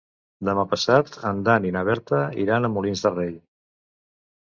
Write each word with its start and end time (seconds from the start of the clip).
Demà 0.47 0.63
passat 0.71 1.19
en 1.33 1.45
Dan 1.49 1.69
i 1.69 1.75
na 1.77 1.85
Berta 1.91 2.25
iran 2.47 2.69
a 2.69 2.75
Molins 2.79 3.09
de 3.09 3.17
Rei. 3.19 3.33